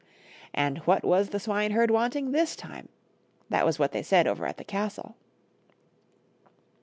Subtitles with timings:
[0.55, 2.89] And what was the swineherd wanting this time—
[3.51, 5.15] that was what they said over at the castle.